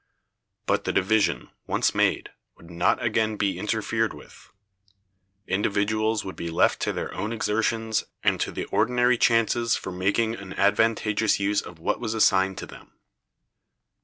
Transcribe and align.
But 0.65 0.85
the 0.85 0.91
division, 0.91 1.51
once 1.67 1.93
made, 1.93 2.31
would 2.57 2.71
not 2.71 2.99
again 3.03 3.37
be 3.37 3.59
interfered 3.59 4.15
with; 4.15 4.49
individuals 5.45 6.25
would 6.25 6.35
be 6.35 6.49
left 6.49 6.79
to 6.81 6.91
their 6.91 7.13
own 7.13 7.31
exertions 7.31 8.03
and 8.23 8.41
to 8.41 8.51
the 8.51 8.65
ordinary 8.65 9.19
chances 9.19 9.75
for 9.75 9.91
making 9.91 10.33
an 10.37 10.53
advantageous 10.53 11.39
use 11.39 11.61
of 11.61 11.77
what 11.77 11.99
was 11.99 12.15
assigned 12.15 12.57
to 12.57 12.65
them. 12.65 12.93